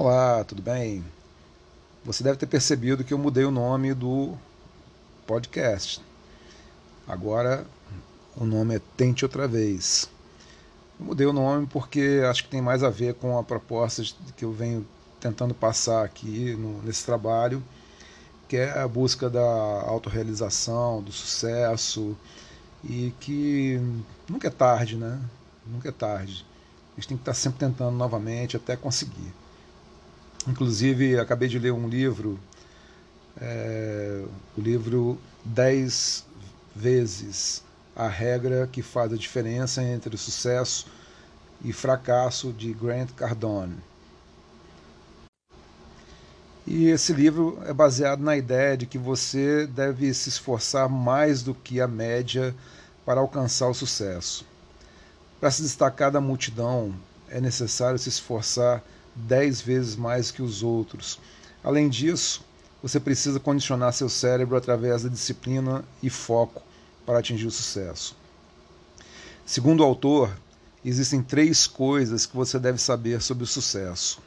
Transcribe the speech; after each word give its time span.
Olá, 0.00 0.44
tudo 0.44 0.62
bem? 0.62 1.04
Você 2.04 2.22
deve 2.22 2.38
ter 2.38 2.46
percebido 2.46 3.02
que 3.02 3.12
eu 3.12 3.18
mudei 3.18 3.44
o 3.44 3.50
nome 3.50 3.92
do 3.92 4.38
podcast. 5.26 6.00
Agora 7.04 7.66
o 8.36 8.44
nome 8.44 8.76
é 8.76 8.80
Tente 8.96 9.24
Outra 9.24 9.48
Vez. 9.48 10.08
Eu 11.00 11.06
mudei 11.06 11.26
o 11.26 11.32
nome 11.32 11.66
porque 11.66 12.22
acho 12.30 12.44
que 12.44 12.48
tem 12.48 12.62
mais 12.62 12.84
a 12.84 12.90
ver 12.90 13.14
com 13.14 13.36
a 13.40 13.42
proposta 13.42 14.04
que 14.36 14.44
eu 14.44 14.52
venho 14.52 14.86
tentando 15.18 15.52
passar 15.52 16.04
aqui 16.04 16.54
no, 16.54 16.80
nesse 16.84 17.04
trabalho, 17.04 17.60
que 18.46 18.56
é 18.56 18.78
a 18.78 18.86
busca 18.86 19.28
da 19.28 19.82
autorrealização, 19.82 21.02
do 21.02 21.10
sucesso, 21.10 22.16
e 22.84 23.12
que 23.18 23.80
nunca 24.28 24.46
é 24.46 24.50
tarde, 24.52 24.94
né? 24.94 25.20
Nunca 25.66 25.88
é 25.88 25.92
tarde. 25.92 26.46
A 26.92 27.00
gente 27.00 27.08
tem 27.08 27.16
que 27.16 27.22
estar 27.22 27.34
sempre 27.34 27.58
tentando 27.58 27.96
novamente 27.96 28.56
até 28.56 28.76
conseguir. 28.76 29.34
Inclusive, 30.48 31.18
acabei 31.18 31.46
de 31.46 31.58
ler 31.58 31.72
um 31.72 31.86
livro, 31.86 32.40
é, 33.38 34.24
o 34.56 34.60
livro 34.60 35.18
10 35.44 36.24
vezes 36.74 37.62
a 37.94 38.08
regra 38.08 38.66
que 38.70 38.80
faz 38.80 39.12
a 39.12 39.16
diferença 39.16 39.82
entre 39.82 40.16
sucesso 40.16 40.86
e 41.62 41.72
fracasso 41.72 42.52
de 42.52 42.72
Grant 42.72 43.10
Cardone. 43.10 43.76
E 46.66 46.86
esse 46.86 47.12
livro 47.12 47.58
é 47.66 47.72
baseado 47.72 48.20
na 48.20 48.36
ideia 48.36 48.76
de 48.76 48.86
que 48.86 48.96
você 48.96 49.66
deve 49.66 50.14
se 50.14 50.28
esforçar 50.28 50.88
mais 50.88 51.42
do 51.42 51.54
que 51.54 51.80
a 51.80 51.88
média 51.88 52.54
para 53.04 53.20
alcançar 53.20 53.68
o 53.68 53.74
sucesso. 53.74 54.46
Para 55.40 55.50
se 55.50 55.62
destacar 55.62 56.10
da 56.10 56.20
multidão, 56.20 56.94
é 57.28 57.40
necessário 57.40 57.98
se 57.98 58.08
esforçar 58.08 58.82
dez 59.26 59.60
vezes 59.60 59.96
mais 59.96 60.30
que 60.30 60.42
os 60.42 60.62
outros. 60.62 61.18
Além 61.62 61.88
disso, 61.88 62.44
você 62.82 63.00
precisa 63.00 63.40
condicionar 63.40 63.92
seu 63.92 64.08
cérebro 64.08 64.56
através 64.56 65.02
da 65.02 65.08
disciplina 65.08 65.84
e 66.02 66.08
foco 66.08 66.62
para 67.04 67.18
atingir 67.18 67.46
o 67.46 67.50
sucesso. 67.50 68.16
Segundo 69.44 69.80
o 69.80 69.84
autor, 69.84 70.30
existem 70.84 71.22
três 71.22 71.66
coisas 71.66 72.26
que 72.26 72.36
você 72.36 72.58
deve 72.58 72.78
saber 72.78 73.20
sobre 73.20 73.44
o 73.44 73.46
sucesso. 73.46 74.20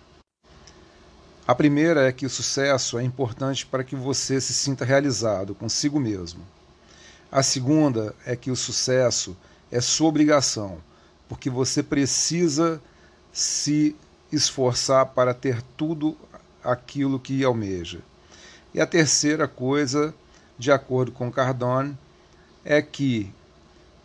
A 1.47 1.55
primeira 1.55 2.07
é 2.07 2.11
que 2.11 2.25
o 2.25 2.29
sucesso 2.29 2.97
é 2.97 3.03
importante 3.03 3.65
para 3.65 3.83
que 3.83 3.95
você 3.95 4.39
se 4.39 4.53
sinta 4.53 4.85
realizado 4.85 5.55
consigo 5.55 5.99
mesmo. 5.99 6.41
A 7.31 7.41
segunda 7.41 8.15
é 8.25 8.35
que 8.35 8.51
o 8.51 8.55
sucesso 8.55 9.35
é 9.71 9.79
sua 9.79 10.09
obrigação, 10.09 10.77
porque 11.29 11.49
você 11.49 11.81
precisa 11.81 12.81
se 13.31 13.95
esforçar 14.31 15.07
para 15.07 15.33
ter 15.33 15.61
tudo 15.75 16.17
aquilo 16.63 17.19
que 17.19 17.43
almeja. 17.43 17.99
E 18.73 18.79
a 18.79 18.87
terceira 18.87 19.47
coisa, 19.47 20.13
de 20.57 20.71
acordo 20.71 21.11
com 21.11 21.31
Cardone, 21.31 21.97
é 22.63 22.81
que 22.81 23.31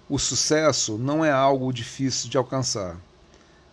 o 0.08 0.18
sucesso 0.18 0.96
não 0.96 1.24
é 1.24 1.30
algo 1.30 1.72
difícil 1.72 2.30
de 2.30 2.36
alcançar, 2.36 2.96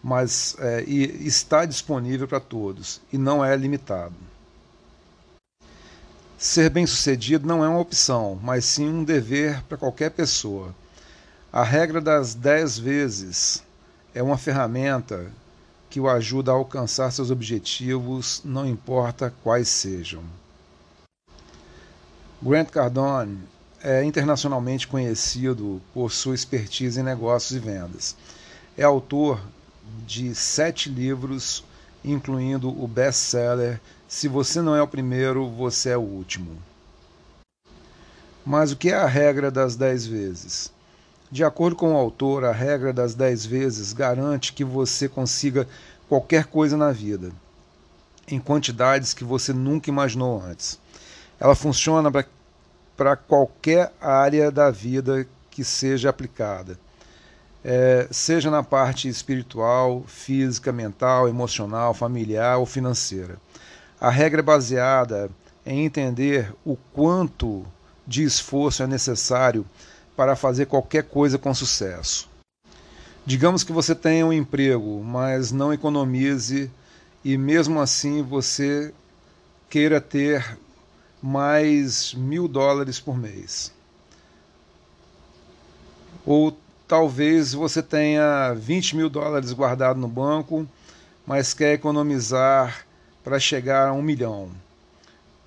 mas 0.04 0.56
é, 0.60 0.82
está 0.82 1.66
disponível 1.66 2.28
para 2.28 2.40
todos 2.40 3.02
e 3.12 3.18
não 3.18 3.44
é 3.44 3.56
limitado. 3.56 4.16
Ser 6.38 6.70
bem-sucedido 6.70 7.48
não 7.48 7.64
é 7.64 7.70
uma 7.70 7.80
opção, 7.80 8.38
mas 8.44 8.66
sim 8.66 8.90
um 8.90 9.04
dever 9.04 9.64
para 9.64 9.78
qualquer 9.78 10.12
pessoa. 10.12 10.76
A 11.52 11.64
regra 11.64 12.02
das 12.02 12.34
dez 12.34 12.78
vezes 12.78 13.64
é 14.14 14.22
uma 14.22 14.38
ferramenta 14.38 15.32
que 15.94 16.00
o 16.00 16.10
ajuda 16.10 16.50
a 16.50 16.56
alcançar 16.56 17.12
seus 17.12 17.30
objetivos, 17.30 18.42
não 18.44 18.68
importa 18.68 19.32
quais 19.44 19.68
sejam. 19.68 20.24
Grant 22.42 22.72
Cardone 22.72 23.38
é 23.80 24.04
internacionalmente 24.04 24.88
conhecido 24.88 25.80
por 25.94 26.12
sua 26.12 26.34
expertise 26.34 27.00
em 27.00 27.04
negócios 27.04 27.56
e 27.56 27.60
vendas. 27.60 28.16
É 28.76 28.82
autor 28.82 29.40
de 30.04 30.34
sete 30.34 30.90
livros, 30.90 31.64
incluindo 32.04 32.70
o 32.70 32.88
best-seller 32.88 33.80
Se 34.08 34.28
Você 34.28 34.64
Não 34.64 34.76
É 34.76 34.82
o 34.82 34.88
Primeiro, 34.88 35.48
Você 35.48 35.90
é 35.90 35.98
o 35.98 36.02
Último. 36.02 36.58
Mas 38.44 38.72
o 38.72 38.76
que 38.76 38.90
é 38.90 38.96
a 38.96 39.06
regra 39.06 39.52
das 39.52 39.76
dez 39.76 40.08
vezes? 40.08 40.74
De 41.34 41.44
acordo 41.44 41.76
com 41.76 41.96
o 41.96 41.98
autor, 41.98 42.46
a 42.46 42.52
regra 42.52 42.94
das 42.94 43.16
dez 43.16 43.44
vezes 43.44 43.92
garante 43.92 44.54
que 44.54 44.64
você 44.64 45.10
consiga 45.10 45.68
qualquer 46.08 46.46
coisa 46.46 46.78
na 46.78 46.92
vida, 46.92 47.32
em 48.28 48.40
quantidades 48.40 49.16
que 49.16 49.24
você 49.24 49.52
nunca 49.52 49.90
imaginou 49.90 50.40
antes. 50.40 50.78
Ela 51.40 51.56
funciona 51.56 52.12
para 52.96 53.16
qualquer 53.16 53.92
área 54.00 54.52
da 54.52 54.70
vida 54.70 55.28
que 55.50 55.64
seja 55.64 56.12
aplicada, 56.12 56.78
é, 57.66 58.08
seja 58.12 58.52
na 58.52 58.62
parte 58.62 59.08
espiritual, 59.08 60.04
física, 60.06 60.72
mental, 60.72 61.28
emocional, 61.28 61.96
familiar 61.96 62.60
ou 62.60 62.66
financeira. 62.68 63.38
A 64.00 64.12
regra 64.12 64.42
é 64.42 64.44
baseada 64.44 65.32
em 65.66 65.84
entender 65.84 66.54
o 66.64 66.78
quanto 66.94 67.66
de 68.06 68.22
esforço 68.22 68.84
é 68.84 68.88
necessário 68.88 69.66
para 70.16 70.36
fazer 70.36 70.68
qualquer 70.68 71.04
coisa 71.04 71.38
com 71.38 71.54
sucesso. 71.54 72.30
Digamos 73.26 73.64
que 73.64 73.72
você 73.72 73.96
tenha 73.96 74.26
um 74.26 74.34
emprego, 74.34 75.02
mas 75.04 75.52
não 75.52 75.74
economize 75.74 76.70
e 77.24 77.38
mesmo 77.38 77.80
assim 77.80 78.22
você 78.22 78.94
queira 79.70 80.02
ter 80.02 80.58
mais 81.22 82.14
mil 82.14 82.50
dólares 82.50 83.00
por 83.00 83.18
mês. 83.18 83.72
Ou 86.26 86.56
talvez 86.88 87.54
você 87.54 87.82
tenha 87.82 88.54
20 88.54 88.98
mil 88.98 89.10
dólares 89.10 89.54
guardado 89.54 90.00
no 90.00 90.08
banco, 90.08 90.68
mas 91.26 91.54
quer 91.54 91.74
economizar 91.74 92.86
para 93.24 93.40
chegar 93.40 93.88
a 93.88 93.94
um 93.94 94.02
milhão. 94.02 94.50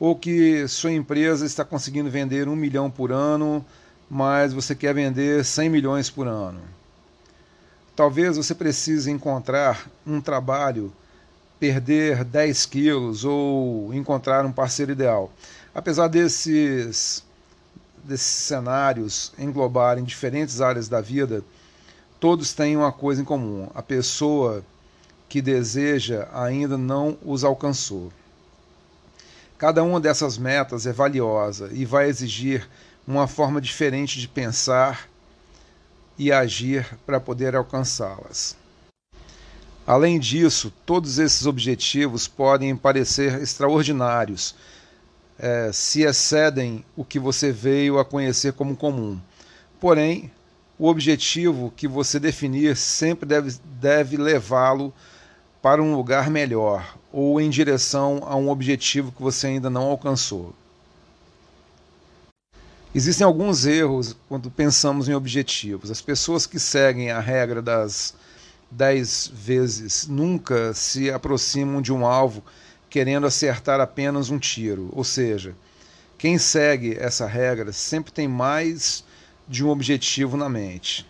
Ou 0.00 0.16
que 0.16 0.66
sua 0.66 0.92
empresa 0.92 1.44
está 1.44 1.64
conseguindo 1.64 2.10
vender 2.10 2.48
um 2.48 2.56
milhão 2.56 2.90
por 2.90 3.12
ano, 3.12 3.64
mas 4.08 4.52
você 4.52 4.74
quer 4.74 4.94
vender 4.94 5.44
100 5.44 5.68
milhões 5.68 6.10
por 6.10 6.26
ano. 6.26 6.60
Talvez 7.94 8.36
você 8.36 8.54
precise 8.54 9.10
encontrar 9.10 9.88
um 10.06 10.20
trabalho, 10.20 10.92
perder 11.58 12.24
10 12.24 12.66
quilos 12.66 13.24
ou 13.24 13.92
encontrar 13.94 14.44
um 14.44 14.52
parceiro 14.52 14.92
ideal. 14.92 15.32
Apesar 15.74 16.08
desses, 16.08 17.24
desses 18.04 18.26
cenários 18.26 19.32
englobarem 19.38 20.04
diferentes 20.04 20.60
áreas 20.60 20.88
da 20.88 21.00
vida, 21.00 21.42
todos 22.20 22.52
têm 22.52 22.76
uma 22.76 22.92
coisa 22.92 23.22
em 23.22 23.24
comum: 23.24 23.68
a 23.74 23.82
pessoa 23.82 24.62
que 25.28 25.42
deseja 25.42 26.28
ainda 26.32 26.78
não 26.78 27.16
os 27.24 27.44
alcançou. 27.44 28.12
Cada 29.58 29.82
uma 29.82 29.98
dessas 29.98 30.36
metas 30.36 30.86
é 30.86 30.92
valiosa 30.92 31.70
e 31.72 31.84
vai 31.84 32.08
exigir 32.08 32.68
uma 33.06 33.26
forma 33.26 33.60
diferente 33.60 34.18
de 34.18 34.26
pensar 34.26 35.08
e 36.18 36.32
agir 36.32 36.86
para 37.04 37.20
poder 37.20 37.54
alcançá-las. 37.54 38.56
Além 39.86 40.18
disso, 40.18 40.72
todos 40.84 41.18
esses 41.18 41.46
objetivos 41.46 42.26
podem 42.26 42.76
parecer 42.76 43.40
extraordinários 43.40 44.54
é, 45.38 45.70
se 45.72 46.02
excedem 46.02 46.84
o 46.96 47.04
que 47.04 47.18
você 47.18 47.52
veio 47.52 47.98
a 47.98 48.04
conhecer 48.04 48.52
como 48.54 48.74
comum. 48.74 49.20
Porém, 49.78 50.32
o 50.78 50.88
objetivo 50.88 51.72
que 51.76 51.86
você 51.86 52.18
definir 52.18 52.76
sempre 52.76 53.26
deve, 53.26 53.56
deve 53.64 54.16
levá-lo 54.16 54.92
para 55.62 55.82
um 55.82 55.94
lugar 55.94 56.30
melhor 56.30 56.96
ou 57.12 57.40
em 57.40 57.48
direção 57.48 58.20
a 58.26 58.34
um 58.36 58.50
objetivo 58.50 59.12
que 59.12 59.22
você 59.22 59.46
ainda 59.46 59.70
não 59.70 59.82
alcançou. 59.82 60.54
Existem 62.96 63.26
alguns 63.26 63.66
erros 63.66 64.16
quando 64.26 64.50
pensamos 64.50 65.06
em 65.06 65.12
objetivos. 65.12 65.90
As 65.90 66.00
pessoas 66.00 66.46
que 66.46 66.58
seguem 66.58 67.10
a 67.10 67.20
regra 67.20 67.60
das 67.60 68.14
10 68.70 69.32
vezes 69.34 70.06
nunca 70.06 70.72
se 70.72 71.10
aproximam 71.10 71.82
de 71.82 71.92
um 71.92 72.06
alvo 72.06 72.42
querendo 72.88 73.26
acertar 73.26 73.80
apenas 73.82 74.30
um 74.30 74.38
tiro. 74.38 74.88
Ou 74.92 75.04
seja, 75.04 75.54
quem 76.16 76.38
segue 76.38 76.96
essa 76.98 77.26
regra 77.26 77.70
sempre 77.70 78.10
tem 78.10 78.26
mais 78.26 79.04
de 79.46 79.62
um 79.62 79.68
objetivo 79.68 80.34
na 80.34 80.48
mente. 80.48 81.06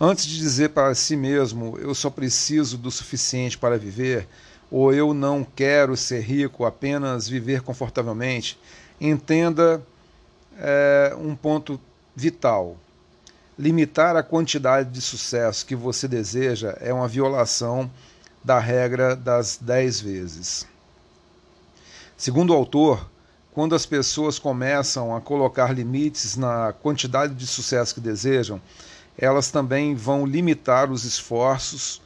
Antes 0.00 0.24
de 0.24 0.38
dizer 0.38 0.70
para 0.70 0.94
si 0.94 1.14
mesmo 1.14 1.76
eu 1.76 1.94
só 1.94 2.08
preciso 2.08 2.78
do 2.78 2.90
suficiente 2.90 3.58
para 3.58 3.76
viver, 3.76 4.26
ou 4.70 4.94
eu 4.94 5.12
não 5.12 5.44
quero 5.44 5.94
ser 5.94 6.20
rico, 6.20 6.64
apenas 6.64 7.28
viver 7.28 7.60
confortavelmente, 7.60 8.58
entenda 8.98 9.84
é, 10.58 11.14
um 11.18 11.34
ponto 11.34 11.80
vital. 12.14 12.76
Limitar 13.58 14.16
a 14.16 14.22
quantidade 14.22 14.90
de 14.90 15.00
sucesso 15.00 15.64
que 15.64 15.74
você 15.74 16.06
deseja 16.06 16.76
é 16.80 16.92
uma 16.92 17.08
violação 17.08 17.90
da 18.44 18.58
regra 18.58 19.16
das 19.16 19.58
dez 19.60 20.00
vezes. 20.00 20.66
Segundo 22.16 22.50
o 22.50 22.56
autor, 22.56 23.08
quando 23.52 23.74
as 23.74 23.86
pessoas 23.86 24.38
começam 24.38 25.16
a 25.16 25.20
colocar 25.20 25.72
limites 25.72 26.36
na 26.36 26.72
quantidade 26.72 27.34
de 27.34 27.46
sucesso 27.46 27.94
que 27.94 28.00
desejam, 28.00 28.60
elas 29.16 29.50
também 29.50 29.94
vão 29.94 30.26
limitar 30.26 30.90
os 30.90 31.04
esforços 31.04 32.02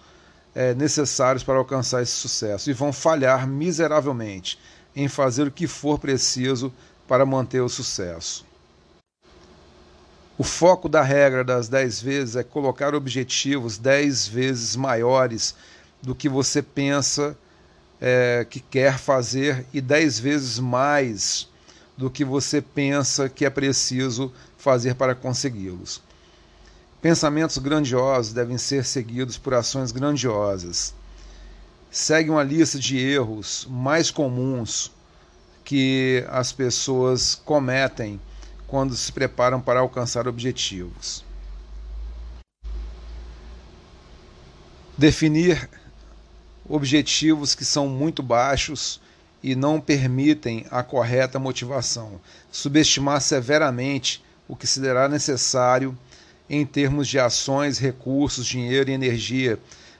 é, 0.54 0.74
necessários 0.74 1.42
para 1.42 1.58
alcançar 1.58 2.02
esse 2.02 2.12
sucesso 2.12 2.70
e 2.70 2.72
vão 2.72 2.92
falhar 2.92 3.46
miseravelmente 3.46 4.58
em 4.94 5.08
fazer 5.08 5.46
o 5.46 5.50
que 5.50 5.66
for 5.66 5.98
preciso 5.98 6.72
para 7.10 7.26
manter 7.26 7.60
o 7.60 7.68
sucesso. 7.68 8.46
O 10.38 10.44
foco 10.44 10.88
da 10.88 11.02
regra 11.02 11.42
das 11.42 11.68
10 11.68 12.00
vezes 12.00 12.36
é 12.36 12.44
colocar 12.44 12.94
objetivos 12.94 13.76
10 13.76 14.28
vezes 14.28 14.76
maiores 14.76 15.56
do 16.00 16.14
que 16.14 16.28
você 16.28 16.62
pensa 16.62 17.36
é, 18.00 18.46
que 18.48 18.60
quer 18.60 18.96
fazer 18.96 19.66
e 19.72 19.80
10 19.80 20.20
vezes 20.20 20.60
mais 20.60 21.48
do 21.96 22.08
que 22.08 22.24
você 22.24 22.62
pensa 22.62 23.28
que 23.28 23.44
é 23.44 23.50
preciso 23.50 24.32
fazer 24.56 24.94
para 24.94 25.12
consegui-los. 25.12 26.00
Pensamentos 27.02 27.58
grandiosos 27.58 28.32
devem 28.32 28.56
ser 28.56 28.84
seguidos 28.84 29.36
por 29.36 29.52
ações 29.52 29.90
grandiosas. 29.90 30.94
Segue 31.90 32.30
uma 32.30 32.44
lista 32.44 32.78
de 32.78 32.96
erros 32.98 33.66
mais 33.68 34.12
comuns 34.12 34.92
que 35.70 36.24
as 36.28 36.50
pessoas 36.50 37.40
cometem 37.44 38.20
quando 38.66 38.96
se 38.96 39.12
preparam 39.12 39.60
para 39.60 39.78
alcançar 39.78 40.26
objetivos. 40.26 41.24
Definir 44.98 45.70
objetivos 46.68 47.54
que 47.54 47.64
são 47.64 47.86
muito 47.86 48.20
baixos 48.20 49.00
e 49.40 49.54
não 49.54 49.80
permitem 49.80 50.66
a 50.72 50.82
correta 50.82 51.38
motivação. 51.38 52.20
Subestimar 52.50 53.20
severamente 53.20 54.24
o 54.48 54.56
que 54.56 54.66
se 54.66 54.80
será 54.80 55.08
necessário 55.08 55.96
em 56.48 56.66
termos 56.66 57.06
de 57.06 57.20
ações, 57.20 57.78
recursos, 57.78 58.44
dinheiro 58.44 58.90
e 58.90 58.92
energia 58.92 59.56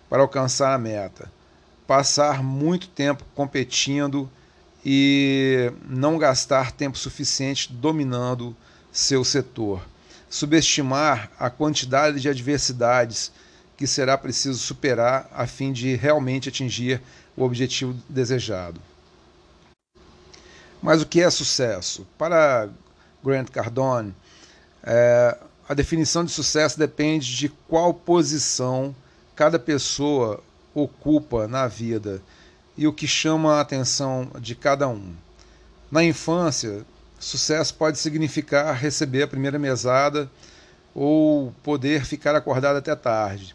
para 0.09 0.21
alcançar 0.21 0.75
a 0.75 0.79
meta. 0.79 1.31
Passar 1.87 2.43
muito 2.43 2.89
tempo 2.89 3.25
competindo 3.37 4.29
e 4.85 5.73
não 5.89 6.19
gastar 6.19 6.73
tempo 6.73 6.97
suficiente 6.97 7.73
dominando 7.73 8.57
seu 8.93 9.25
setor. 9.25 9.83
Subestimar 10.29 11.31
a 11.39 11.51
quantidade 11.51 12.21
de 12.21 12.29
adversidades 12.29 13.33
que 13.77 13.87
será 13.87 14.17
preciso 14.17 14.59
superar 14.59 15.29
a 15.33 15.47
fim 15.47 15.73
de 15.73 15.97
realmente 15.97 16.49
atingir 16.49 17.01
o 17.37 17.43
objetivo 17.43 17.97
desejado. 18.09 18.81
Mas 20.83 21.03
o 21.03 21.07
que 21.07 21.21
é 21.21 21.31
sucesso? 21.31 22.07
Para 22.17 22.69
Grant 23.23 23.51
Cardone, 23.51 24.15
é, 24.83 25.37
a 25.69 25.75
definição 25.75 26.25
de 26.25 26.33
sucesso 26.33 26.79
depende 26.79 27.37
de 27.37 27.49
qual 27.69 27.93
posição 27.93 28.95
cada 29.37 29.59
pessoa 29.59 30.43
ocupa 30.75 31.47
na 31.47 31.67
vida 31.67 32.23
e 32.81 32.87
o 32.87 32.93
que 32.95 33.07
chama 33.07 33.57
a 33.57 33.61
atenção 33.61 34.31
de 34.41 34.55
cada 34.55 34.89
um. 34.89 35.13
Na 35.93 36.03
infância, 36.03 36.81
sucesso 37.19 37.75
pode 37.75 37.99
significar 37.99 38.75
receber 38.75 39.25
a 39.25 39.29
primeira 39.29 39.59
mesada 39.59 40.31
ou 40.95 41.53
poder 41.63 42.07
ficar 42.07 42.35
acordado 42.35 42.77
até 42.77 42.97
tarde, 42.97 43.55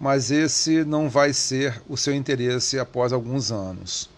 mas 0.00 0.30
esse 0.30 0.84
não 0.84 1.10
vai 1.10 1.34
ser 1.34 1.82
o 1.86 1.98
seu 1.98 2.14
interesse 2.14 2.78
após 2.78 3.12
alguns 3.12 3.52
anos. 3.52 4.08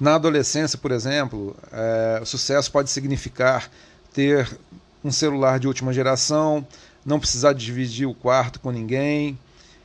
Na 0.00 0.14
adolescência, 0.14 0.78
por 0.78 0.90
exemplo, 0.90 1.54
é, 1.70 2.22
sucesso 2.24 2.72
pode 2.72 2.88
significar 2.88 3.70
ter 4.14 4.58
um 5.04 5.12
celular 5.12 5.60
de 5.60 5.66
última 5.68 5.92
geração, 5.92 6.66
não 7.04 7.20
precisar 7.20 7.52
dividir 7.52 8.06
o 8.06 8.14
quarto 8.14 8.58
com 8.58 8.70
ninguém 8.70 9.38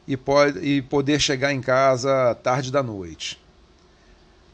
e, 0.08 0.16
pode, 0.16 0.60
e 0.60 0.82
poder 0.82 1.20
chegar 1.20 1.54
em 1.54 1.62
casa 1.62 2.34
tarde 2.36 2.72
da 2.72 2.82
noite. 2.82 3.40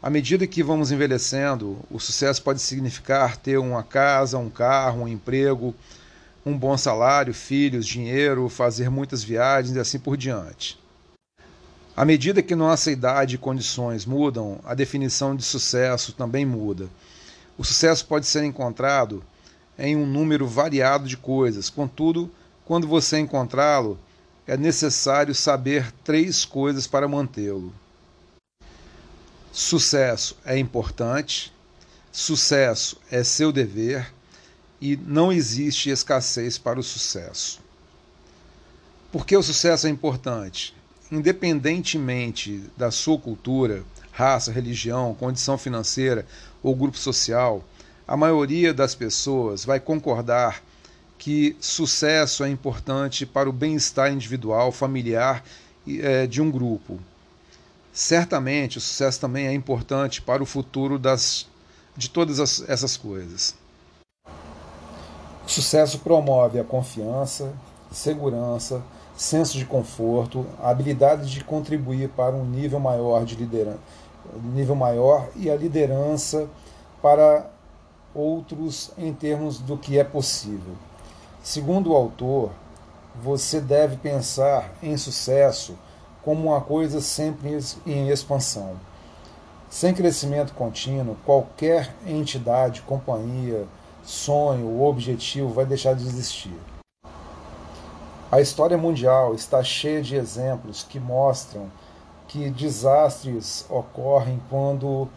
À 0.01 0.09
medida 0.09 0.47
que 0.47 0.63
vamos 0.63 0.91
envelhecendo, 0.91 1.79
o 1.89 1.99
sucesso 1.99 2.41
pode 2.41 2.59
significar 2.59 3.37
ter 3.37 3.57
uma 3.57 3.83
casa, 3.83 4.37
um 4.37 4.49
carro, 4.49 5.03
um 5.03 5.07
emprego, 5.07 5.73
um 6.45 6.57
bom 6.57 6.77
salário, 6.77 7.33
filhos, 7.33 7.85
dinheiro, 7.85 8.49
fazer 8.49 8.89
muitas 8.89 9.23
viagens 9.23 9.75
e 9.75 9.79
assim 9.79 9.99
por 9.99 10.17
diante. 10.17 10.77
À 11.95 12.03
medida 12.03 12.41
que 12.41 12.55
nossa 12.55 12.91
idade 12.91 13.35
e 13.35 13.37
condições 13.37 14.05
mudam, 14.05 14.59
a 14.65 14.73
definição 14.73 15.35
de 15.35 15.43
sucesso 15.43 16.11
também 16.11 16.45
muda. 16.45 16.89
O 17.57 17.63
sucesso 17.63 18.05
pode 18.05 18.25
ser 18.25 18.43
encontrado 18.43 19.23
em 19.77 19.95
um 19.95 20.05
número 20.05 20.47
variado 20.47 21.07
de 21.07 21.15
coisas. 21.15 21.69
Contudo, 21.69 22.29
quando 22.65 22.87
você 22.87 23.19
encontrá-lo, 23.19 23.99
é 24.45 24.57
necessário 24.57 25.33
saber 25.33 25.91
três 26.03 26.45
coisas 26.45 26.85
para 26.85 27.07
mantê-lo. 27.07 27.73
Sucesso 29.51 30.35
é 30.43 30.57
importante, 30.57 31.53
sucesso 32.11 32.97
é 33.11 33.23
seu 33.23 33.51
dever 33.51 34.11
e 34.81 34.97
não 34.97 35.31
existe 35.31 35.89
escassez 35.89 36.57
para 36.57 36.79
o 36.79 36.83
sucesso. 36.83 37.61
Por 39.11 39.25
que 39.25 39.37
o 39.37 39.43
sucesso 39.43 39.87
é 39.87 39.89
importante? 39.89 40.75
Independentemente 41.11 42.63
da 42.75 42.89
sua 42.89 43.17
cultura, 43.19 43.83
raça, 44.11 44.51
religião, 44.51 45.13
condição 45.13 45.57
financeira 45.57 46.25
ou 46.61 46.75
grupo 46.75 46.97
social, 46.97 47.63
a 48.07 48.17
maioria 48.17 48.73
das 48.73 48.95
pessoas 48.95 49.63
vai 49.63 49.79
concordar 49.79 50.63
que 51.23 51.55
sucesso 51.61 52.43
é 52.43 52.49
importante 52.49 53.25
para 53.25 53.49
o 53.49 53.53
bem-estar 53.53 54.11
individual, 54.11 54.73
familiar 54.73 55.41
é, 55.87 56.27
de 56.27 56.41
um 56.41 56.51
grupo. 56.51 56.99
Certamente, 57.93 58.77
o 58.77 58.81
sucesso 58.81 59.21
também 59.21 59.47
é 59.47 59.53
importante 59.53 60.21
para 60.21 60.43
o 60.43 60.45
futuro 60.45 60.99
das, 60.99 61.47
de 61.95 62.09
todas 62.09 62.41
as, 62.41 62.67
essas 62.67 62.97
coisas. 62.97 63.55
O 64.27 65.49
sucesso 65.49 65.99
promove 65.99 66.59
a 66.59 66.63
confiança, 66.65 67.53
segurança, 67.89 68.83
senso 69.15 69.57
de 69.57 69.63
conforto, 69.63 70.45
a 70.61 70.71
habilidade 70.71 71.31
de 71.31 71.41
contribuir 71.41 72.09
para 72.09 72.35
um 72.35 72.43
nível 72.43 72.81
maior 72.81 73.23
de 73.23 73.35
liderança, 73.35 73.79
nível 74.53 74.75
maior 74.75 75.29
e 75.37 75.49
a 75.49 75.55
liderança 75.55 76.49
para 77.01 77.49
outros 78.13 78.91
em 78.97 79.13
termos 79.13 79.59
do 79.59 79.77
que 79.77 79.97
é 79.97 80.03
possível. 80.03 80.75
Segundo 81.43 81.91
o 81.91 81.95
autor, 81.97 82.51
você 83.21 83.59
deve 83.59 83.97
pensar 83.97 84.71
em 84.81 84.95
sucesso 84.95 85.77
como 86.23 86.47
uma 86.47 86.61
coisa 86.61 87.01
sempre 87.01 87.59
em 87.85 88.07
expansão. 88.07 88.77
Sem 89.69 89.93
crescimento 89.93 90.53
contínuo, 90.53 91.17
qualquer 91.25 91.93
entidade, 92.07 92.81
companhia, 92.83 93.67
sonho 94.05 94.69
ou 94.69 94.89
objetivo 94.89 95.49
vai 95.49 95.65
deixar 95.65 95.95
de 95.95 96.07
existir. 96.07 96.57
A 98.31 98.39
história 98.39 98.77
mundial 98.77 99.35
está 99.35 99.61
cheia 99.61 100.01
de 100.01 100.15
exemplos 100.15 100.83
que 100.83 100.97
mostram 100.97 101.69
que 102.25 102.49
desastres 102.49 103.65
ocorrem 103.69 104.41
quando 104.49 105.09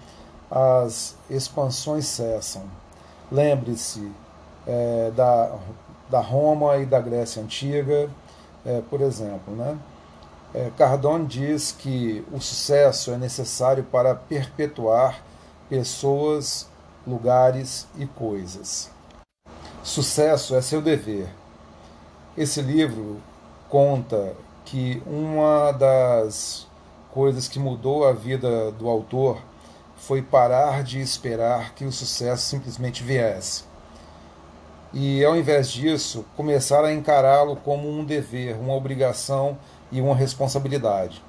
as 0.50 1.14
expansões 1.30 2.06
cessam. 2.06 2.64
Lembre-se 3.30 4.10
é, 4.66 5.12
da, 5.14 5.56
da 6.08 6.20
Roma 6.20 6.76
e 6.78 6.86
da 6.86 7.00
Grécia 7.00 7.42
Antiga, 7.42 8.08
é, 8.64 8.80
por 8.88 9.00
exemplo. 9.00 9.54
Né? 9.54 9.78
É, 10.54 10.70
Cardone 10.76 11.26
diz 11.26 11.72
que 11.72 12.24
o 12.32 12.40
sucesso 12.40 13.10
é 13.10 13.18
necessário 13.18 13.84
para 13.84 14.14
perpetuar 14.14 15.22
pessoas, 15.68 16.68
lugares 17.06 17.86
e 17.96 18.06
coisas. 18.06 18.90
Sucesso 19.82 20.56
é 20.56 20.62
seu 20.62 20.80
dever. 20.80 21.28
Esse 22.36 22.60
livro 22.60 23.20
conta 23.68 24.34
que 24.64 25.02
uma 25.06 25.72
das 25.72 26.66
coisas 27.12 27.48
que 27.48 27.58
mudou 27.58 28.06
a 28.06 28.12
vida 28.12 28.72
do 28.72 28.88
autor 28.88 29.38
foi 29.96 30.22
parar 30.22 30.82
de 30.82 31.00
esperar 31.00 31.74
que 31.74 31.84
o 31.84 31.92
sucesso 31.92 32.42
simplesmente 32.42 33.02
viesse. 33.02 33.64
E, 34.98 35.22
ao 35.22 35.36
invés 35.36 35.68
disso, 35.68 36.24
começar 36.34 36.82
a 36.82 36.90
encará-lo 36.90 37.54
como 37.56 37.86
um 37.86 38.02
dever, 38.02 38.56
uma 38.56 38.72
obrigação 38.72 39.58
e 39.92 40.00
uma 40.00 40.16
responsabilidade. 40.16 41.22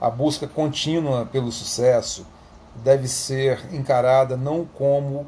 A 0.00 0.08
busca 0.08 0.46
contínua 0.46 1.26
pelo 1.26 1.50
sucesso 1.50 2.24
deve 2.76 3.08
ser 3.08 3.74
encarada 3.74 4.36
não 4.36 4.64
como 4.64 5.26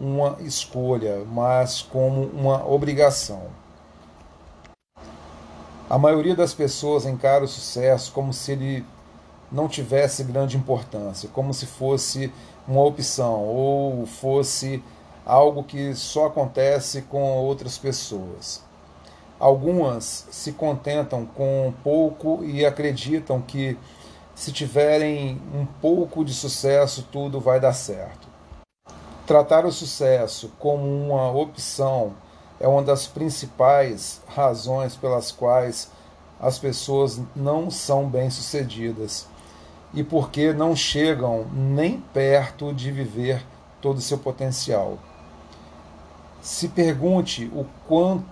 uma 0.00 0.36
escolha, 0.40 1.22
mas 1.30 1.80
como 1.80 2.24
uma 2.24 2.68
obrigação. 2.68 3.42
A 5.88 5.96
maioria 5.96 6.34
das 6.34 6.52
pessoas 6.52 7.06
encara 7.06 7.44
o 7.44 7.48
sucesso 7.48 8.10
como 8.10 8.32
se 8.32 8.50
ele 8.50 8.84
não 9.52 9.68
tivesse 9.68 10.24
grande 10.24 10.56
importância, 10.56 11.28
como 11.32 11.54
se 11.54 11.66
fosse 11.66 12.32
uma 12.66 12.82
opção 12.82 13.44
ou 13.44 14.04
fosse 14.06 14.82
algo 15.28 15.62
que 15.62 15.94
só 15.94 16.26
acontece 16.26 17.02
com 17.02 17.36
outras 17.36 17.76
pessoas. 17.76 18.62
Algumas 19.38 20.26
se 20.30 20.52
contentam 20.52 21.26
com 21.26 21.72
pouco 21.84 22.42
e 22.42 22.64
acreditam 22.64 23.40
que, 23.40 23.78
se 24.34 24.50
tiverem 24.50 25.40
um 25.54 25.66
pouco 25.66 26.24
de 26.24 26.32
sucesso, 26.32 27.06
tudo 27.12 27.38
vai 27.38 27.60
dar 27.60 27.74
certo. 27.74 28.26
Tratar 29.26 29.66
o 29.66 29.70
sucesso 29.70 30.50
como 30.58 30.84
uma 30.86 31.30
opção 31.30 32.14
é 32.58 32.66
uma 32.66 32.82
das 32.82 33.06
principais 33.06 34.22
razões 34.34 34.96
pelas 34.96 35.30
quais 35.30 35.90
as 36.40 36.58
pessoas 36.58 37.20
não 37.36 37.70
são 37.70 38.08
bem-sucedidas 38.08 39.26
e 39.92 40.02
porque 40.02 40.52
não 40.54 40.74
chegam 40.74 41.46
nem 41.52 42.00
perto 42.00 42.72
de 42.72 42.90
viver 42.90 43.44
todo 43.80 43.98
o 43.98 44.02
seu 44.02 44.18
potencial. 44.18 44.98
Se 46.40 46.68
pergunte 46.68 47.50
o 47.54 47.66
quão, 47.86 48.24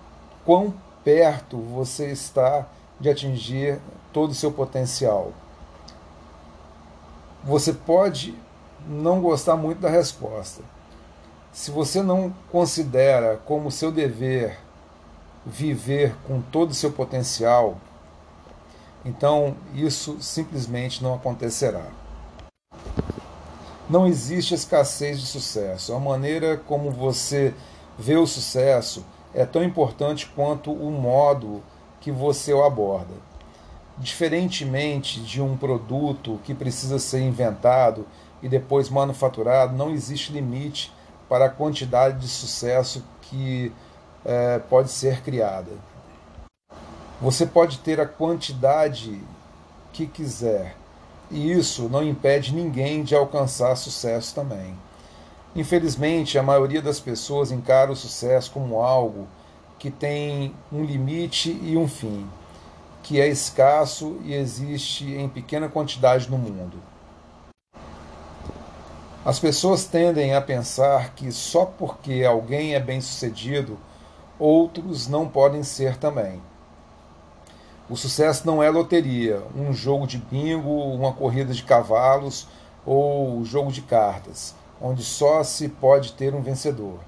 quão 0.45 0.73
perto 1.03 1.57
você 1.57 2.11
está 2.11 2.67
de 2.99 3.09
atingir 3.09 3.79
todo 4.11 4.31
o 4.31 4.35
seu 4.35 4.51
potencial. 4.51 5.31
Você 7.43 7.71
pode 7.71 8.33
não 8.87 9.21
gostar 9.21 9.55
muito 9.55 9.79
da 9.79 9.89
resposta. 9.89 10.63
Se 11.51 11.71
você 11.71 12.01
não 12.01 12.33
considera 12.51 13.37
como 13.45 13.71
seu 13.71 13.91
dever 13.91 14.57
viver 15.45 16.15
com 16.27 16.41
todo 16.41 16.71
o 16.71 16.75
seu 16.75 16.91
potencial, 16.91 17.77
então 19.05 19.55
isso 19.73 20.17
simplesmente 20.19 21.01
não 21.01 21.13
acontecerá. 21.15 21.85
Não 23.89 24.05
existe 24.05 24.53
escassez 24.53 25.19
de 25.19 25.25
sucesso. 25.25 25.93
A 25.93 25.99
maneira 25.99 26.57
como 26.57 26.91
você 26.91 27.53
vê 27.97 28.15
o 28.15 28.27
sucesso 28.27 29.05
é 29.33 29.45
tão 29.45 29.63
importante 29.63 30.27
quanto 30.35 30.71
o 30.71 30.91
modo 30.91 31.61
que 31.99 32.11
você 32.11 32.53
o 32.53 32.63
aborda. 32.63 33.13
Diferentemente 33.97 35.19
de 35.19 35.41
um 35.41 35.57
produto 35.57 36.39
que 36.43 36.53
precisa 36.53 36.99
ser 36.99 37.21
inventado 37.21 38.05
e 38.41 38.47
depois 38.47 38.89
manufaturado, 38.89 39.75
não 39.75 39.89
existe 39.89 40.31
limite 40.31 40.93
para 41.27 41.45
a 41.45 41.49
quantidade 41.49 42.19
de 42.19 42.27
sucesso 42.27 43.03
que 43.21 43.71
é, 44.23 44.59
pode 44.59 44.89
ser 44.89 45.21
criada. 45.21 45.71
Você 47.19 47.45
pode 47.45 47.79
ter 47.79 47.99
a 47.99 48.05
quantidade 48.05 49.19
que 49.91 50.05
quiser, 50.05 50.75
e 51.31 51.51
isso 51.51 51.89
não 51.89 52.03
impede 52.03 52.53
ninguém 52.53 53.03
de 53.03 53.15
alcançar 53.15 53.75
sucesso 53.75 54.35
também. 54.35 54.75
Infelizmente, 55.55 56.37
a 56.37 56.43
maioria 56.43 56.81
das 56.81 56.99
pessoas 56.99 57.51
encara 57.51 57.91
o 57.91 57.95
sucesso 57.95 58.51
como 58.51 58.81
algo 58.81 59.27
que 59.79 59.91
tem 59.91 60.53
um 60.71 60.83
limite 60.83 61.51
e 61.61 61.77
um 61.77 61.87
fim, 61.87 62.27
que 63.03 63.21
é 63.21 63.27
escasso 63.27 64.17
e 64.23 64.33
existe 64.33 65.05
em 65.05 65.29
pequena 65.29 65.69
quantidade 65.69 66.29
no 66.29 66.37
mundo. 66.37 66.77
As 69.23 69.39
pessoas 69.39 69.85
tendem 69.85 70.33
a 70.33 70.41
pensar 70.41 71.13
que 71.13 71.31
só 71.31 71.65
porque 71.65 72.23
alguém 72.23 72.75
é 72.75 72.79
bem-sucedido, 72.79 73.77
outros 74.39 75.07
não 75.07 75.27
podem 75.27 75.63
ser 75.63 75.97
também. 75.97 76.41
O 77.89 77.95
sucesso 77.95 78.45
não 78.45 78.61
é 78.61 78.69
loteria, 78.69 79.41
um 79.55 79.73
jogo 79.73 80.07
de 80.07 80.17
bingo, 80.17 80.69
uma 80.69 81.13
corrida 81.13 81.53
de 81.53 81.63
cavalos 81.63 82.47
ou 82.85 83.43
jogo 83.43 83.71
de 83.71 83.81
cartas, 83.81 84.55
onde 84.81 85.03
só 85.03 85.43
se 85.43 85.69
pode 85.69 86.13
ter 86.13 86.33
um 86.33 86.41
vencedor. 86.41 86.99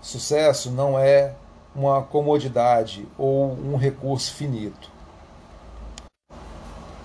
Sucesso 0.00 0.70
não 0.70 0.98
é 0.98 1.34
uma 1.74 2.02
comodidade 2.02 3.06
ou 3.18 3.52
um 3.52 3.76
recurso 3.76 4.34
finito. 4.34 4.90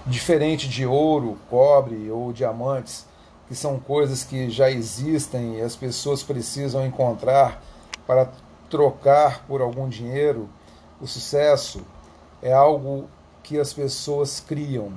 Diferente 0.06 0.68
de 0.68 0.86
ouro, 0.86 1.38
cobre 1.50 2.10
ou 2.10 2.34
diamantes, 2.34 3.06
que 3.48 3.56
são 3.56 3.80
coisas 3.80 4.24
que 4.24 4.50
já 4.50 4.70
existem 4.70 5.58
e 5.58 5.62
as 5.62 5.76
pessoas 5.76 6.22
precisam 6.22 6.86
encontrar 6.86 7.62
para 8.06 8.30
trocar 8.70 9.46
por 9.48 9.62
algum 9.62 9.90
dinheiro, 9.90 10.48
o 11.02 11.08
sucesso 11.08 11.82
é 12.42 12.54
algo 12.54 13.10
que 13.42 13.60
as 13.60 13.74
pessoas 13.74 14.40
criam. 14.40 14.94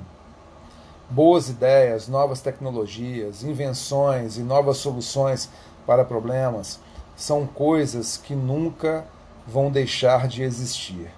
Boas 1.09 1.49
ideias, 1.49 2.07
novas 2.07 2.41
tecnologias, 2.41 3.43
invenções 3.43 4.37
e 4.37 4.41
novas 4.41 4.77
soluções 4.77 5.49
para 5.85 6.03
problemas 6.03 6.79
são 7.15 7.45
coisas 7.45 8.17
que 8.17 8.33
nunca 8.33 9.05
vão 9.45 9.69
deixar 9.69 10.27
de 10.27 10.43
existir. 10.43 11.11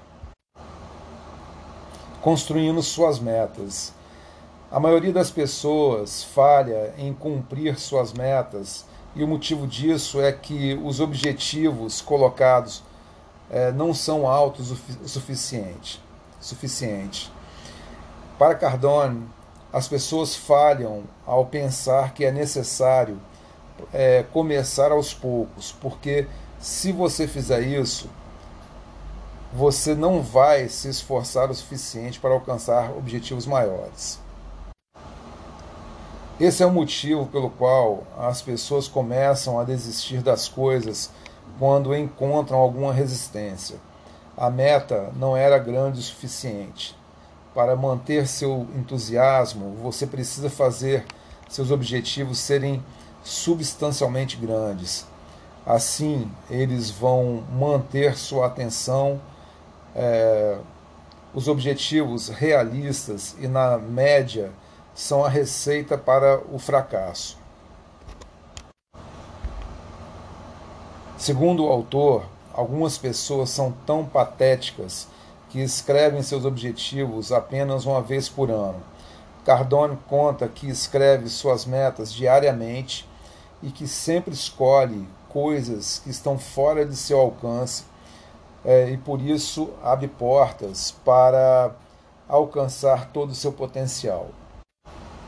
Construindo 2.21 2.81
suas 2.81 3.19
metas. 3.19 3.93
A 4.71 4.79
maioria 4.79 5.13
das 5.13 5.29
pessoas 5.29 6.23
falha 6.23 6.93
em 6.97 7.13
cumprir 7.13 7.79
suas 7.79 8.11
metas 8.11 8.85
e 9.15 9.23
o 9.23 9.27
motivo 9.27 9.65
disso 9.65 10.19
é 10.19 10.31
que 10.31 10.73
os 10.83 10.99
objetivos 10.99 12.01
colocados 12.01 12.83
é, 13.49 13.71
não 13.71 13.93
são 13.93 14.27
altos 14.27 14.71
o 14.71 15.07
suficiente 15.07 16.03
suficiente. 16.45 17.31
Para 18.37 18.55
Cardone, 18.55 19.27
as 19.75 19.89
pessoas 19.89 20.33
falham 20.33 21.03
ao 21.27 21.47
pensar 21.47 22.13
que 22.13 22.23
é 22.23 22.31
necessário 22.31 23.19
é, 23.91 24.23
começar 24.31 24.89
aos 24.89 25.13
poucos, 25.13 25.73
porque 25.81 26.29
se 26.57 26.93
você 26.93 27.27
fizer 27.27 27.59
isso, 27.59 28.09
você 29.51 29.93
não 29.93 30.21
vai 30.21 30.69
se 30.69 30.87
esforçar 30.87 31.51
o 31.51 31.53
suficiente 31.53 32.21
para 32.21 32.29
alcançar 32.29 32.91
objetivos 32.91 33.45
maiores. 33.45 34.17
Esse 36.39 36.63
é 36.63 36.65
o 36.65 36.71
motivo 36.71 37.25
pelo 37.25 37.49
qual 37.49 38.03
as 38.17 38.41
pessoas 38.41 38.87
começam 38.87 39.59
a 39.59 39.65
desistir 39.65 40.21
das 40.21 40.47
coisas 40.47 41.11
quando 41.59 41.93
encontram 41.93 42.59
alguma 42.59 42.93
resistência. 42.93 43.75
A 44.37 44.49
meta 44.49 45.11
não 45.17 45.35
era 45.35 45.57
grande 45.57 45.99
o 45.99 46.03
suficiente. 46.03 46.95
Para 47.55 47.75
manter 47.75 48.27
seu 48.27 48.67
entusiasmo, 48.75 49.75
você 49.81 50.05
precisa 50.05 50.49
fazer 50.49 51.05
seus 51.49 51.71
objetivos 51.71 52.37
serem 52.37 52.83
substancialmente 53.23 54.37
grandes. 54.37 55.07
Assim, 55.65 56.29
eles 56.49 56.91
vão 56.91 57.43
manter 57.51 58.15
sua 58.15 58.45
atenção. 58.45 59.19
É, 59.95 60.59
os 61.33 61.47
objetivos 61.47 62.29
realistas 62.29 63.35
e, 63.39 63.47
na 63.47 63.77
média, 63.77 64.51
são 64.93 65.25
a 65.25 65.29
receita 65.29 65.97
para 65.97 66.39
o 66.51 66.59
fracasso. 66.59 67.37
Segundo 71.17 71.63
o 71.63 71.69
autor, 71.69 72.25
Algumas 72.55 72.97
pessoas 72.97 73.49
são 73.49 73.73
tão 73.85 74.05
patéticas 74.05 75.09
que 75.49 75.61
escrevem 75.61 76.21
seus 76.21 76.45
objetivos 76.45 77.31
apenas 77.31 77.85
uma 77.85 78.01
vez 78.01 78.27
por 78.27 78.49
ano. 78.49 78.81
Cardone 79.45 79.97
conta 80.07 80.47
que 80.47 80.67
escreve 80.67 81.29
suas 81.29 81.65
metas 81.65 82.11
diariamente 82.11 83.07
e 83.61 83.69
que 83.69 83.87
sempre 83.87 84.33
escolhe 84.33 85.07
coisas 85.29 85.99
que 86.03 86.09
estão 86.09 86.37
fora 86.37 86.85
de 86.85 86.95
seu 86.95 87.19
alcance 87.19 87.83
é, 88.63 88.89
e 88.89 88.97
por 88.97 89.21
isso 89.21 89.69
abre 89.83 90.07
portas 90.07 90.91
para 91.05 91.71
alcançar 92.27 93.09
todo 93.11 93.29
o 93.29 93.35
seu 93.35 93.53
potencial. 93.53 94.29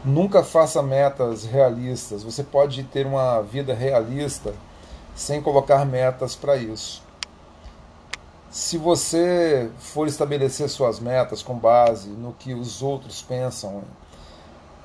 Nunca 0.03 0.43
faça 0.43 0.81
metas 0.81 1.43
realistas. 1.43 2.23
Você 2.23 2.43
pode 2.43 2.83
ter 2.83 3.05
uma 3.05 3.41
vida 3.41 3.73
realista 3.73 4.53
sem 5.15 5.41
colocar 5.41 5.85
metas 5.85 6.35
para 6.35 6.55
isso. 6.55 7.03
Se 8.49 8.77
você 8.77 9.69
for 9.77 10.07
estabelecer 10.07 10.69
suas 10.69 10.99
metas 10.99 11.43
com 11.43 11.55
base 11.57 12.09
no 12.09 12.33
que 12.33 12.53
os 12.53 12.81
outros 12.81 13.21
pensam, 13.21 13.83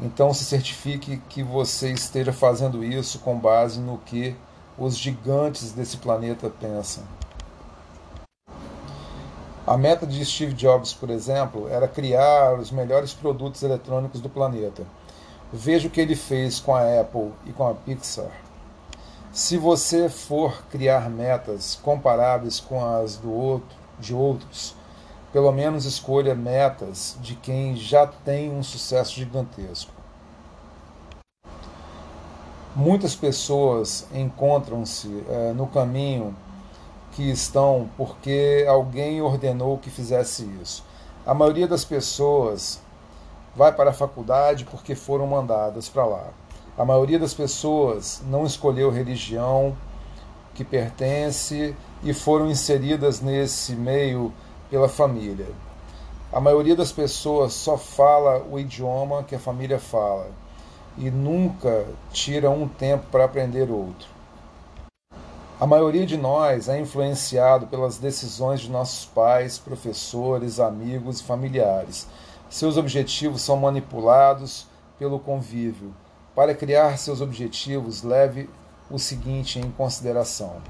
então 0.01 0.35
se 0.35 0.45
certifique 0.45 1.19
que 1.29 1.45
você 1.45 1.93
esteja 1.93 2.33
fazendo 2.33 2.83
isso 2.83 3.21
com 3.21 3.39
base 3.39 3.79
no 3.79 3.99
que 3.99 4.35
os 4.77 4.97
gigantes 4.97 5.71
desse 5.71 5.97
planeta 5.97 6.51
pensam. 6.51 7.05
A 9.65 9.79
meta 9.79 10.05
de 10.05 10.25
Steve 10.25 10.55
Jobs, 10.55 10.93
por 10.93 11.09
exemplo, 11.09 11.69
era 11.69 11.87
criar 11.87 12.59
os 12.59 12.73
melhores 12.73 13.13
produtos 13.15 13.63
eletrônicos 13.63 14.21
do 14.21 14.29
planeta. 14.29 14.83
Veja 15.53 15.87
o 15.87 15.91
que 15.91 16.01
ele 16.01 16.17
fez 16.17 16.59
com 16.59 16.75
a 16.75 17.01
Apple 17.01 17.31
e 17.47 17.53
com 17.53 17.69
a 17.69 17.75
Pixar. 17.75 18.33
Se 19.33 19.57
você 19.57 20.11
for 20.11 20.63
criar 20.71 21.09
metas 21.09 21.75
comparáveis 21.83 22.61
com 22.61 22.85
as 22.85 23.17
do 23.17 23.33
outro, 23.33 23.75
de 23.99 24.15
outros, 24.15 24.77
pelo 25.33 25.51
menos 25.51 25.87
escolha 25.87 26.35
metas 26.35 27.17
de 27.19 27.35
quem 27.35 27.75
já 27.75 28.07
tem 28.07 28.53
um 28.53 28.63
sucesso 28.63 29.15
gigantesco. 29.15 29.91
Muitas 32.77 33.15
pessoas 33.15 34.07
encontram-se 34.13 35.25
é, 35.27 35.55
no 35.55 35.67
caminho 35.67 36.37
que 37.13 37.31
estão 37.31 37.89
porque 37.97 38.67
alguém 38.69 39.23
ordenou 39.23 39.79
que 39.79 39.89
fizesse 39.89 40.45
isso. 40.61 40.85
A 41.25 41.33
maioria 41.33 41.67
das 41.67 41.87
pessoas 41.87 42.83
vai 43.57 43.73
para 43.73 43.91
a 43.91 43.95
faculdade 43.95 44.67
porque 44.67 44.95
foram 44.95 45.27
mandadas 45.27 45.89
para 45.89 46.05
lá. 46.05 46.42
A 46.77 46.87
maioria 46.87 47.19
das 47.19 47.35
pessoas 47.35 48.23
não 48.27 48.47
escolheu 48.47 48.91
religião 48.91 49.77
que 50.55 50.65
pertence 50.65 51.77
e 52.03 52.15
foram 52.15 52.51
inseridas 52.51 53.21
nesse 53.21 53.75
meio 53.75 54.33
pela 54.71 54.89
família. 54.89 55.49
A 56.33 56.41
maioria 56.41 56.75
das 56.75 56.91
pessoas 56.91 57.53
só 57.53 57.77
fala 57.77 58.43
o 58.51 58.59
idioma 58.59 59.23
que 59.23 59.35
a 59.35 59.39
família 59.39 59.79
fala 59.79 60.31
e 60.97 61.11
nunca 61.11 61.87
tira 62.11 62.51
um 62.51 62.67
tempo 62.67 63.05
para 63.11 63.27
aprender 63.27 63.71
outro. 63.71 64.09
A 65.61 65.67
maioria 65.67 66.07
de 66.07 66.17
nós 66.17 66.71
é 66.71 66.81
influenciado 66.81 67.67
pelas 67.67 67.99
decisões 67.99 68.61
de 68.61 68.71
nossos 68.71 69.05
pais, 69.05 69.59
professores, 69.59 70.59
amigos 70.59 71.21
e 71.21 71.23
familiares. 71.23 72.09
Seus 72.49 72.79
objetivos 72.79 73.43
são 73.43 73.59
manipulados 73.59 74.67
pelo 74.99 75.19
convívio. 75.21 75.95
Para 76.35 76.55
criar 76.55 76.99
seus 76.99 77.21
objetivos, 77.21 78.03
leve 78.03 78.49
o 78.91 78.99
seguinte 78.99 79.59
em 79.59 79.71
consideração: 79.71 80.63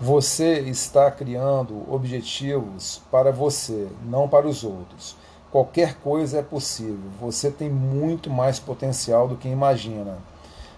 você 0.00 0.60
está 0.60 1.10
criando 1.10 1.92
objetivos 1.92 3.02
para 3.10 3.32
você, 3.32 3.88
não 4.04 4.28
para 4.28 4.46
os 4.46 4.62
outros. 4.62 5.16
Qualquer 5.50 5.96
coisa 5.96 6.38
é 6.38 6.42
possível. 6.42 7.10
Você 7.20 7.50
tem 7.50 7.68
muito 7.68 8.30
mais 8.30 8.60
potencial 8.60 9.26
do 9.26 9.36
que 9.36 9.48
imagina. 9.48 10.18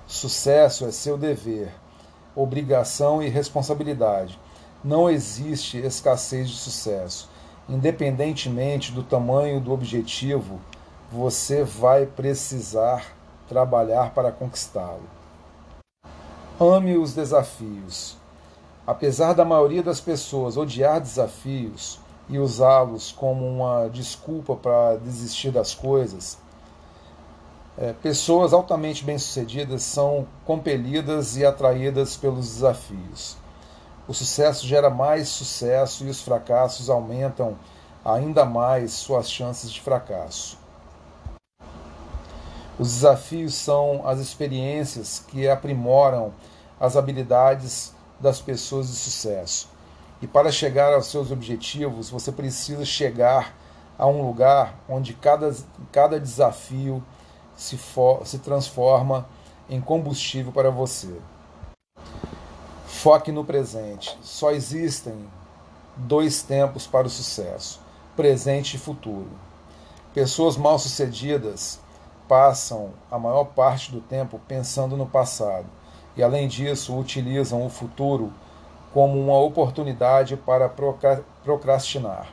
Sucesso 0.07 0.87
é 0.87 0.91
seu 0.91 1.19
dever 1.19 1.71
obrigação 2.35 3.23
e 3.23 3.29
responsabilidade. 3.29 4.39
Não 4.83 5.11
existe 5.11 5.77
escassez 5.79 6.49
de 6.49 6.57
sucesso. 6.57 7.29
Independentemente 7.69 8.93
do 8.93 9.03
tamanho 9.03 9.61
do 9.61 9.73
objetivo, 9.73 10.61
você 11.11 11.65
vai 11.65 12.07
precisar 12.07 13.18
trabalhar 13.49 14.13
para 14.13 14.31
conquistá-lo. 14.31 15.09
Ame 16.61 16.97
os 16.97 17.15
desafios. 17.15 18.17
Apesar 18.87 19.33
da 19.33 19.45
maioria 19.45 19.83
das 19.83 20.01
pessoas 20.01 20.57
odiar 20.57 21.01
desafios 21.01 22.01
e 22.29 22.39
usá-los 22.39 23.13
como 23.13 23.47
uma 23.47 23.89
desculpa 23.89 24.57
para 24.57 24.97
desistir 24.97 25.51
das 25.51 25.75
coisas, 25.75 26.39
é, 27.77 27.93
pessoas 27.93 28.53
altamente 28.53 29.05
bem-sucedidas 29.05 29.83
são 29.83 30.27
compelidas 30.45 31.37
e 31.37 31.47
atraídas 31.47 32.17
pelos 32.17 32.47
desafios. 32.47 33.37
O 34.09 34.15
sucesso 34.15 34.67
gera 34.67 34.91
mais 34.91 35.29
sucesso 35.29 36.05
e 36.05 36.09
os 36.09 36.21
fracassos 36.21 36.91
aumentam 36.91 37.57
ainda 38.05 38.45
mais 38.45 38.93
suas 38.95 39.31
chances 39.31 39.71
de 39.71 39.81
fracasso. 39.81 40.59
Os 42.79 42.93
desafios 42.93 43.55
são 43.55 44.07
as 44.07 44.21
experiências 44.21 45.25
que 45.27 45.49
aprimoram 45.49 46.33
as 46.79 46.97
habilidades 46.97 47.93
das 48.21 48.41
pessoas 48.41 48.87
de 48.87 48.95
sucesso. 48.95 49.69
E 50.23 50.29
para 50.29 50.53
chegar 50.53 50.95
aos 50.95 51.07
seus 51.07 51.33
objetivos, 51.33 52.09
você 52.09 52.31
precisa 52.31 52.85
chegar 52.85 53.53
a 53.99 54.07
um 54.07 54.25
lugar 54.25 54.79
onde 54.89 55.13
cada, 55.13 55.53
cada 55.91 56.21
desafio 56.21 57.03
se, 57.57 57.77
for, 57.77 58.25
se 58.25 58.39
transforma 58.39 59.29
em 59.69 59.81
combustível 59.81 60.53
para 60.53 60.71
você. 60.71 61.13
Foque 62.87 63.33
no 63.33 63.45
presente. 63.45 64.17
Só 64.23 64.53
existem 64.53 65.29
dois 65.97 66.43
tempos 66.43 66.87
para 66.87 67.09
o 67.09 67.11
sucesso: 67.11 67.81
presente 68.15 68.77
e 68.77 68.79
futuro. 68.79 69.31
Pessoas 70.15 70.57
mal-sucedidas 70.57 71.81
passam 72.29 72.91
a 73.11 73.19
maior 73.19 73.45
parte 73.45 73.91
do 73.91 74.01
tempo 74.01 74.39
pensando 74.47 74.97
no 74.97 75.07
passado 75.07 75.67
e, 76.15 76.23
além 76.23 76.47
disso, 76.47 76.97
utilizam 76.97 77.65
o 77.65 77.71
futuro 77.71 78.33
como 78.93 79.19
uma 79.19 79.39
oportunidade 79.39 80.37
para 80.37 80.71
procrastinar. 81.43 82.29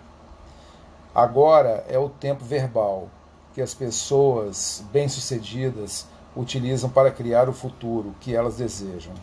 Agora 1.14 1.86
é 1.88 1.98
o 1.98 2.10
tempo 2.10 2.44
verbal, 2.44 3.08
que 3.54 3.62
as 3.62 3.74
pessoas 3.74 4.84
bem-sucedidas 4.92 6.06
utilizam 6.36 6.90
para 6.90 7.10
criar 7.10 7.48
o 7.48 7.54
futuro 7.54 8.14
que 8.20 8.36
elas 8.36 8.58
desejam. 8.58 9.14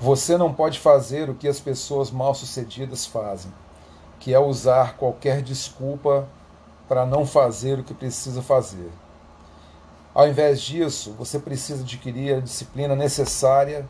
Você 0.00 0.36
não 0.36 0.52
pode 0.52 0.80
fazer 0.80 1.30
o 1.30 1.34
que 1.34 1.46
as 1.46 1.60
pessoas 1.60 2.10
mal-sucedidas 2.10 3.06
fazem, 3.06 3.52
que 4.18 4.34
é 4.34 4.38
usar 4.38 4.96
qualquer 4.96 5.42
desculpa 5.42 6.26
para 6.88 7.06
não 7.06 7.24
fazer 7.24 7.78
o 7.78 7.84
que 7.84 7.94
precisa 7.94 8.42
fazer. 8.42 8.90
Ao 10.14 10.28
invés 10.28 10.60
disso, 10.60 11.14
você 11.18 11.38
precisa 11.38 11.82
adquirir 11.82 12.34
a 12.34 12.40
disciplina 12.40 12.94
necessária 12.94 13.88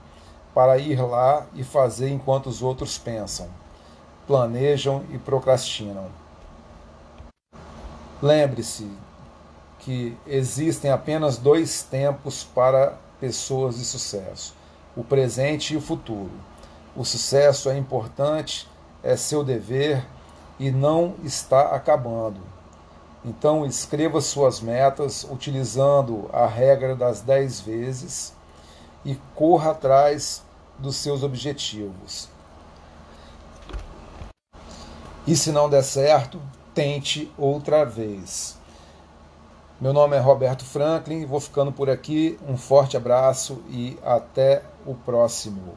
para 0.55 0.79
ir 0.79 1.01
lá 1.01 1.47
e 1.55 1.65
fazer 1.65 2.11
enquanto 2.11 2.47
os 2.47 2.63
outros 2.63 2.97
pensam, 2.97 3.49
planejam 4.27 5.05
e 5.11 5.19
procrastinam. 5.19 6.07
Lembre-se 8.23 8.89
que 9.81 10.17
existem 10.25 10.93
apenas 10.93 11.39
dois 11.39 11.83
tempos 11.83 12.45
para 12.45 12.97
pessoas 13.19 13.79
de 13.79 13.85
sucesso: 13.85 14.55
o 14.97 15.03
presente 15.03 15.75
e 15.75 15.77
o 15.77 15.81
futuro. 15.81 16.31
O 16.95 17.05
sucesso 17.05 17.69
é 17.69 17.77
importante, 17.77 18.69
é 19.03 19.17
seu 19.17 19.43
dever 19.43 20.05
e 20.59 20.71
não 20.71 21.15
está 21.25 21.75
acabando. 21.75 22.41
Então, 23.25 23.65
escreva 23.65 24.21
suas 24.21 24.61
metas 24.61 25.25
utilizando 25.31 26.29
a 26.33 26.47
regra 26.47 26.97
das 26.97 27.21
dez 27.21 27.61
vezes 27.61 28.35
e 29.05 29.15
corra 29.35 29.71
atrás 29.71 30.43
dos 30.79 30.97
seus 30.97 31.23
objetivos. 31.23 32.29
E 35.25 35.37
se 35.37 35.53
não 35.53 35.71
der 35.71 35.85
certo, 35.85 36.43
tente 36.75 37.33
outra 37.39 37.85
vez. 37.85 38.59
Meu 39.81 39.93
nome 39.93 40.17
é 40.17 40.21
Roberto 40.21 40.65
Franklin, 40.65 41.25
vou 41.27 41.39
ficando 41.39 41.71
por 41.71 41.89
aqui. 41.89 42.39
Um 42.49 42.57
forte 42.57 42.97
abraço 42.97 43.63
e 43.69 43.97
até 44.05 44.63
o 44.85 44.95
próximo. 44.95 45.75